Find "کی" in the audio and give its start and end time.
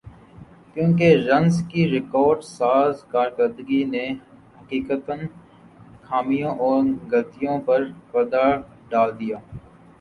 1.69-1.81